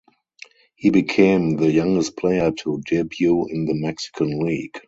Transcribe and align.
He 0.73 0.89
became 0.89 1.57
the 1.57 1.71
youngest 1.71 2.17
player 2.17 2.49
to 2.63 2.81
debut 2.89 3.45
in 3.49 3.65
the 3.65 3.75
Mexican 3.75 4.39
League. 4.39 4.79